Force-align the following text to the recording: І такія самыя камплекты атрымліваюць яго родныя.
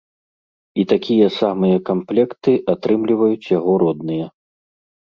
І 0.83 0.85
такія 0.93 1.27
самыя 1.41 1.77
камплекты 1.91 2.57
атрымліваюць 2.77 3.51
яго 3.57 3.81
родныя. 3.87 4.25